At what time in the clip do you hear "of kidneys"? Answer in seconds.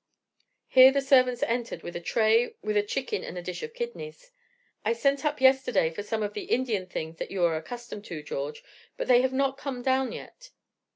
3.61-4.31